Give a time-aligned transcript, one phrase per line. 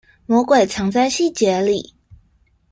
[0.25, 1.91] 魔鬼藏在細節裡